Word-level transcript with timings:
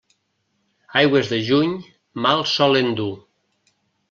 Aigües 1.01 1.29
de 1.33 1.39
juny 1.49 1.75
mal 2.27 2.43
solen 2.55 2.91
dur. 3.03 3.13